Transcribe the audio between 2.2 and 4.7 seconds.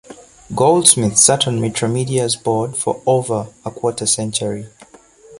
board for over a quarter-century.